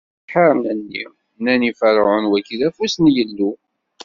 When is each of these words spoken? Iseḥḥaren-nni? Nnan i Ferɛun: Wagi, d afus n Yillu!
Iseḥḥaren-nni? 0.09 1.05
Nnan 1.37 1.67
i 1.69 1.71
Ferɛun: 1.79 2.25
Wagi, 2.31 2.55
d 2.59 2.61
afus 2.67 2.95
n 2.99 3.05
Yillu! 3.15 3.51